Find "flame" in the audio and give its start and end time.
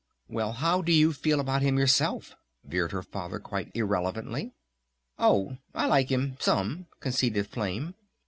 7.45-7.93